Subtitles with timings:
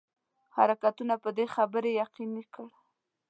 [0.55, 2.67] حرکتونو په دې خبري یقیني کړ.